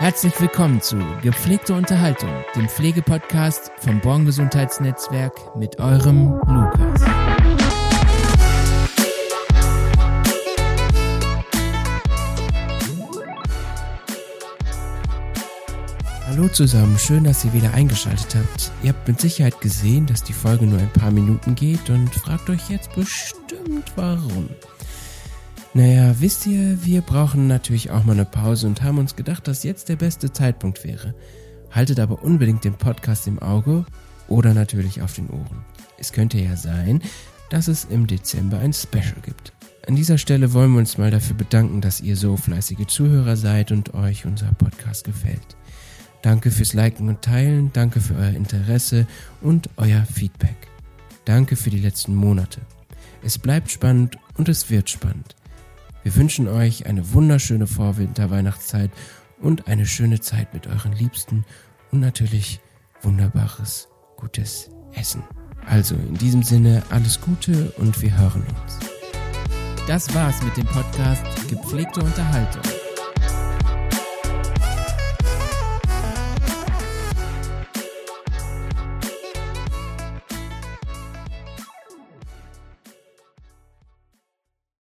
[0.00, 7.02] Herzlich willkommen zu Gepflegte Unterhaltung, dem Pflegepodcast vom Born Gesundheitsnetzwerk mit eurem Lukas.
[16.28, 18.72] Hallo zusammen, schön, dass ihr wieder eingeschaltet habt.
[18.82, 22.48] Ihr habt mit Sicherheit gesehen, dass die Folge nur ein paar Minuten geht und fragt
[22.48, 24.48] euch jetzt bestimmt warum.
[25.72, 29.62] Naja, wisst ihr, wir brauchen natürlich auch mal eine Pause und haben uns gedacht, dass
[29.62, 31.14] jetzt der beste Zeitpunkt wäre.
[31.70, 33.86] Haltet aber unbedingt den Podcast im Auge
[34.26, 35.64] oder natürlich auf den Ohren.
[35.96, 37.00] Es könnte ja sein,
[37.50, 39.52] dass es im Dezember ein Special gibt.
[39.86, 43.70] An dieser Stelle wollen wir uns mal dafür bedanken, dass ihr so fleißige Zuhörer seid
[43.70, 45.56] und euch unser Podcast gefällt.
[46.22, 49.06] Danke fürs Liken und Teilen, danke für euer Interesse
[49.40, 50.56] und euer Feedback.
[51.24, 52.60] Danke für die letzten Monate.
[53.22, 55.36] Es bleibt spannend und es wird spannend.
[56.02, 58.90] Wir wünschen euch eine wunderschöne Vorwinterweihnachtszeit
[59.40, 61.44] und eine schöne Zeit mit euren Liebsten
[61.90, 62.60] und natürlich
[63.02, 65.22] wunderbares, gutes Essen.
[65.66, 68.78] Also in diesem Sinne alles Gute und wir hören uns.
[69.86, 72.79] Das war's mit dem Podcast Gepflegte Unterhaltung.